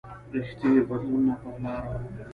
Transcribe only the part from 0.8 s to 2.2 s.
بدلونونه پر لاره و.